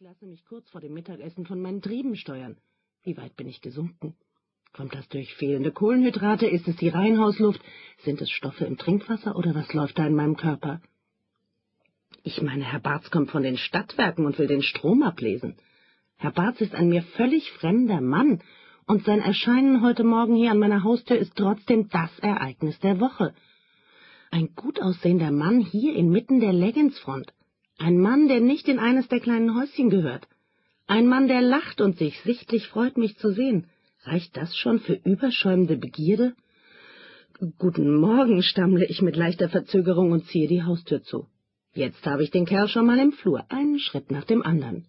[0.00, 2.56] Ich lasse mich kurz vor dem Mittagessen von meinen Trieben steuern.
[3.02, 4.16] Wie weit bin ich gesunken?
[4.72, 6.46] Kommt das durch fehlende Kohlenhydrate?
[6.46, 7.60] Ist es die Reihenhausluft?
[7.98, 10.80] Sind es Stoffe im Trinkwasser oder was läuft da in meinem Körper?
[12.22, 15.56] Ich meine, Herr Barz kommt von den Stadtwerken und will den Strom ablesen.
[16.16, 18.40] Herr Barz ist ein mir völlig fremder Mann,
[18.86, 23.34] und sein Erscheinen heute Morgen hier an meiner Haustür ist trotzdem das Ereignis der Woche.
[24.30, 27.34] Ein gut aussehender Mann hier inmitten der Leggingsfront.
[27.80, 30.28] Ein Mann, der nicht in eines der kleinen Häuschen gehört.
[30.86, 33.68] Ein Mann, der lacht und sich sichtlich freut, mich zu sehen.
[34.04, 36.34] Reicht das schon für überschäumende Begierde?
[37.58, 41.26] Guten Morgen, stammle ich mit leichter Verzögerung und ziehe die Haustür zu.
[41.72, 44.84] Jetzt habe ich den Kerl schon mal im Flur, einen Schritt nach dem anderen.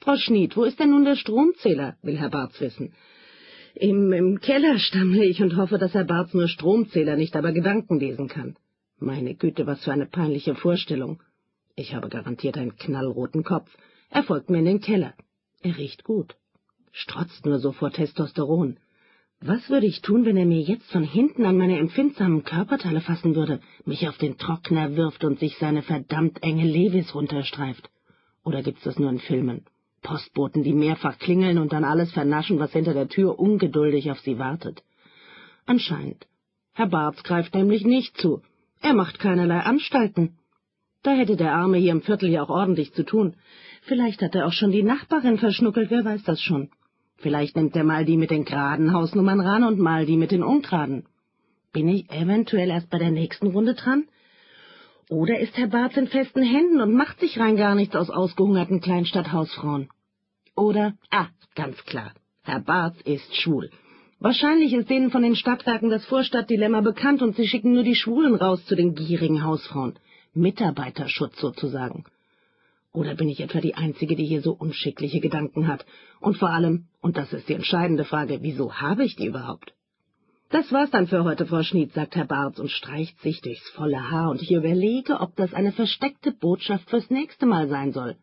[0.00, 1.98] Frau Schnied, wo ist denn nun der Stromzähler?
[2.00, 2.94] will Herr Barz wissen.
[3.74, 8.00] Im, Im Keller stammle ich und hoffe, dass Herr Barz nur Stromzähler, nicht aber Gedanken
[8.00, 8.56] lesen kann.
[8.98, 11.20] Meine Güte, was für eine peinliche Vorstellung.
[11.80, 13.70] Ich habe garantiert einen knallroten Kopf.
[14.10, 15.14] Er folgt mir in den Keller.
[15.62, 16.36] Er riecht gut.
[16.92, 18.76] Strotzt nur so vor Testosteron.
[19.40, 23.34] Was würde ich tun, wenn er mir jetzt von hinten an meine empfindsamen Körperteile fassen
[23.34, 27.88] würde, mich auf den Trockner wirft und sich seine verdammt enge Levis runterstreift?
[28.44, 29.64] Oder gibt's das nur in Filmen?
[30.02, 34.38] Postboten, die mehrfach klingeln und dann alles vernaschen, was hinter der Tür ungeduldig auf sie
[34.38, 34.82] wartet.
[35.64, 36.26] Anscheinend.
[36.74, 38.42] Herr Barth greift nämlich nicht zu.
[38.82, 40.36] Er macht keinerlei Anstalten.
[41.02, 43.34] Da hätte der Arme hier im Viertel ja auch ordentlich zu tun.
[43.82, 46.70] Vielleicht hat er auch schon die Nachbarin verschnuckelt, wer weiß das schon.
[47.16, 50.42] Vielleicht nimmt er mal die mit den geraden Hausnummern ran und mal die mit den
[50.42, 51.06] ungeraden.
[51.72, 54.04] Bin ich eventuell erst bei der nächsten Runde dran?
[55.08, 58.80] Oder ist Herr Barth in festen Händen und macht sich rein gar nichts aus ausgehungerten
[58.80, 59.88] Kleinstadthausfrauen?
[60.54, 62.12] Oder, ah, ganz klar,
[62.42, 63.70] Herr Barth ist schwul.
[64.18, 68.34] Wahrscheinlich ist denen von den Stadtwerken das Vorstadtdilemma bekannt und sie schicken nur die Schwulen
[68.34, 69.98] raus zu den gierigen Hausfrauen.
[70.34, 72.04] Mitarbeiterschutz sozusagen.
[72.92, 75.84] Oder bin ich etwa die Einzige, die hier so unschickliche Gedanken hat?
[76.20, 79.72] Und vor allem, und das ist die entscheidende Frage, wieso habe ich die überhaupt?
[80.50, 84.10] Das war's dann für heute, Frau Schnied, sagt Herr Barth und streicht sich durchs volle
[84.10, 88.16] Haar, und ich überlege, ob das eine versteckte Botschaft fürs nächste Mal sein soll.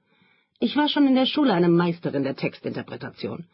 [0.59, 3.45] Ich war schon in der Schule eine Meisterin der Textinterpretation.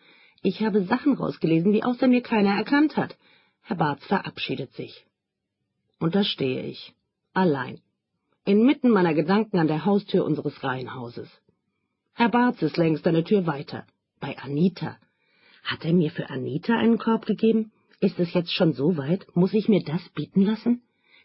[0.41, 3.15] Ich habe Sachen rausgelesen, die außer mir keiner erkannt hat.
[3.61, 5.05] Herr Barth verabschiedet sich.
[5.99, 6.93] Und da stehe ich,
[7.33, 7.79] allein
[8.45, 11.29] inmitten meiner Gedanken an der Haustür unseres Reihenhauses.
[12.13, 13.85] Herr Barz ist längst eine Tür weiter,
[14.19, 14.97] bei Anita.
[15.63, 17.71] Hat er mir für Anita einen Korb gegeben?
[18.01, 19.25] Ist es jetzt schon so weit?
[19.33, 20.81] Muss ich mir das bieten lassen?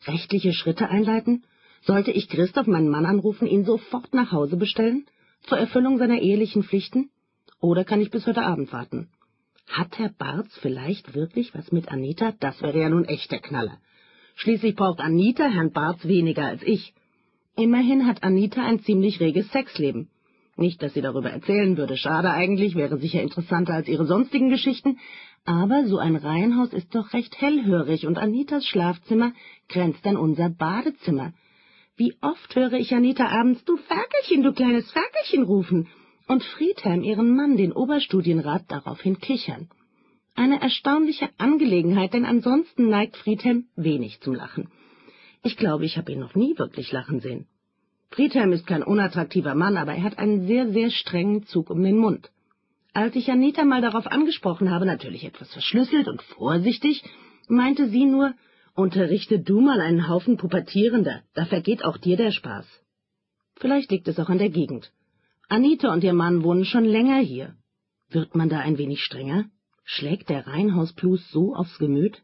[0.07, 1.45] Rechtliche Schritte einleiten?
[1.83, 5.07] Sollte ich Christoph, meinen Mann, anrufen, ihn sofort nach Hause bestellen?
[5.43, 7.11] Zur Erfüllung seiner ehelichen Pflichten?
[7.61, 9.09] Oder kann ich bis heute Abend warten?
[9.69, 12.33] Hat Herr Barz vielleicht wirklich was mit Anita?
[12.39, 13.79] Das wäre ja nun echt der Knaller.
[14.37, 16.95] Schließlich braucht Anita Herrn Barz weniger als ich.
[17.59, 20.09] Immerhin hat Anita ein ziemlich reges Sexleben.
[20.57, 24.99] Nicht, dass sie darüber erzählen würde, schade eigentlich, wäre sicher interessanter als ihre sonstigen Geschichten,
[25.45, 29.33] aber so ein Reihenhaus ist doch recht hellhörig und Anitas Schlafzimmer
[29.69, 31.33] grenzt an unser Badezimmer.
[31.97, 35.89] Wie oft höre ich Anita abends, du Ferkelchen, du kleines Ferkelchen rufen,
[36.29, 39.69] und Friedhelm, ihren Mann, den Oberstudienrat, daraufhin kichern.
[40.37, 44.69] Eine erstaunliche Angelegenheit, denn ansonsten neigt Friedhelm wenig zum Lachen.
[45.43, 47.47] Ich glaube, ich habe ihn noch nie wirklich lachen sehen.
[48.11, 51.99] Friedhelm ist kein unattraktiver Mann, aber er hat einen sehr, sehr strengen Zug um den
[51.99, 52.31] Mund.
[52.95, 57.05] Als ich Anita mal darauf angesprochen habe, natürlich etwas verschlüsselt und vorsichtig,
[57.47, 58.35] meinte sie nur,
[58.75, 62.67] unterrichte du mal einen Haufen Pubertierender, da vergeht auch dir der Spaß.
[63.57, 64.93] Vielleicht liegt es auch an der Gegend.
[65.49, 67.55] Anita und ihr Mann wohnen schon länger hier.
[68.11, 69.45] Wird man da ein wenig strenger?
[69.85, 72.23] Schlägt der Reihenhausplus so aufs Gemüt?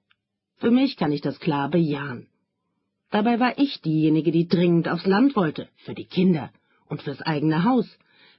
[0.56, 2.28] Für mich kann ich das klar bejahen.
[3.14, 6.50] Dabei war ich diejenige, die dringend aufs Land wollte, für die Kinder
[6.88, 7.86] und fürs eigene Haus.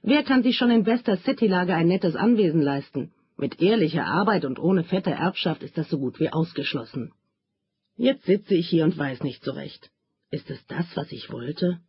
[0.02, 3.10] Wer kann sich schon in bester Citylage ein nettes Anwesen leisten?
[3.38, 7.14] Mit ehrlicher Arbeit und ohne fette Erbschaft ist das so gut wie ausgeschlossen.
[7.96, 9.88] Jetzt sitze ich hier und weiß nicht so recht.
[10.30, 11.80] Ist es das, was ich wollte?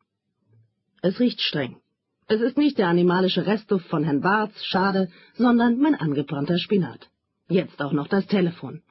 [1.01, 1.81] Es riecht streng.
[2.29, 7.09] Es ist nicht der animalische Restduft von Herrn Barths, schade, sondern mein angebrannter Spinat.
[7.49, 8.81] Jetzt auch noch das Telefon.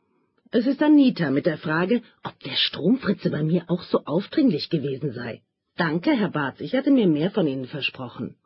[0.59, 5.13] Es ist Anita mit der Frage, ob der Stromfritze bei mir auch so aufdringlich gewesen
[5.13, 5.43] sei.
[5.77, 8.37] Danke, Herr Barth, ich hatte mir mehr von Ihnen versprochen.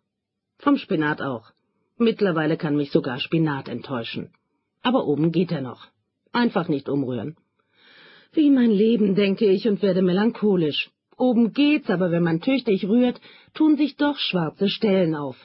[0.58, 1.52] Vom Spinat auch.
[1.98, 4.32] Mittlerweile kann mich sogar Spinat enttäuschen.
[4.82, 5.86] Aber oben geht er noch.
[6.32, 7.36] Einfach nicht umrühren.
[8.32, 10.90] Wie mein Leben, denke ich, und werde melancholisch.
[11.16, 13.20] Oben geht's, aber wenn man tüchtig rührt,
[13.54, 15.36] tun sich doch schwarze Stellen auf.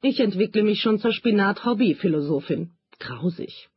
[0.00, 2.70] Ich entwickle mich schon zur Spinat-Hobby-Philosophin.
[3.00, 3.68] Grausig.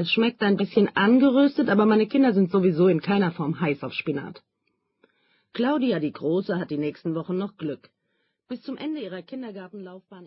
[0.00, 3.92] Es schmeckt ein bisschen angeröstet, aber meine Kinder sind sowieso in keiner Form heiß auf
[3.92, 4.44] Spinat.
[5.52, 7.90] Claudia, die Große, hat die nächsten Wochen noch Glück.
[8.46, 10.26] Bis zum Ende ihrer Kindergartenlaufbahn